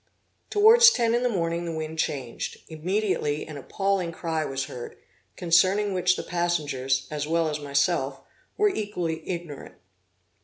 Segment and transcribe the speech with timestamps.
[0.49, 4.97] Towards ten in the morning the wind changed; immediately an appalling cry was heard,
[5.35, 8.19] concerning which the passengers, as well as myself,
[8.57, 9.75] were equally ignorant.